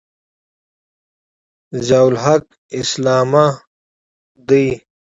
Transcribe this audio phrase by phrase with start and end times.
[1.85, 2.45] ضیأالحق
[2.79, 3.45] اسلامه
[4.47, 4.65] دی.